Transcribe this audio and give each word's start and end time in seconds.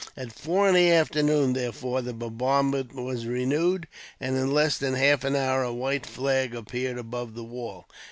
At 0.17 0.33
four 0.33 0.67
in 0.67 0.73
the 0.73 0.91
afternoon, 0.91 1.53
therefore, 1.53 2.01
the 2.01 2.11
bombardment 2.11 2.95
was 2.95 3.27
renewed; 3.27 3.85
and 4.19 4.35
in 4.35 4.49
less 4.51 4.79
than 4.79 4.95
half 4.95 5.23
an 5.23 5.35
hour, 5.35 5.61
a 5.61 5.71
white 5.71 6.07
flag 6.07 6.55
appeared 6.55 6.97
above 6.97 7.35
the 7.35 7.43
wall. 7.43 7.85